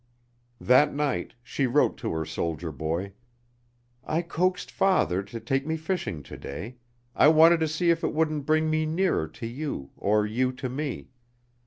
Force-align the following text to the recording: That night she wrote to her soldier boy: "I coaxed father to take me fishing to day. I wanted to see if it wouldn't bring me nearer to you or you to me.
That 0.59 0.95
night 0.95 1.35
she 1.43 1.67
wrote 1.67 1.95
to 1.97 2.11
her 2.11 2.25
soldier 2.25 2.71
boy: 2.71 3.13
"I 4.03 4.23
coaxed 4.23 4.71
father 4.71 5.21
to 5.21 5.39
take 5.39 5.67
me 5.67 5.77
fishing 5.77 6.23
to 6.23 6.37
day. 6.37 6.77
I 7.15 7.27
wanted 7.27 7.59
to 7.59 7.67
see 7.67 7.91
if 7.91 8.03
it 8.03 8.11
wouldn't 8.11 8.47
bring 8.47 8.67
me 8.71 8.87
nearer 8.87 9.27
to 9.27 9.45
you 9.45 9.91
or 9.95 10.25
you 10.25 10.53
to 10.53 10.69
me. 10.69 11.11